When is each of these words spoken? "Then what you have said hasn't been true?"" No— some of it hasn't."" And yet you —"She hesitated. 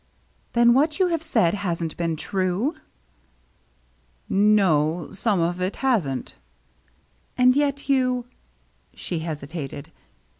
"Then 0.53 0.73
what 0.73 0.97
you 0.97 1.09
have 1.09 1.21
said 1.21 1.53
hasn't 1.53 1.95
been 1.95 2.15
true?"" 2.15 2.73
No— 4.67 5.11
some 5.23 5.39
of 5.39 5.61
it 5.61 5.75
hasn't."" 5.75 6.33
And 7.37 7.55
yet 7.55 7.87
you 7.87 8.25
—"She 8.95 9.19
hesitated. 9.19 9.91